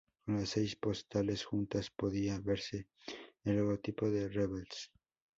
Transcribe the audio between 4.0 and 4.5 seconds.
de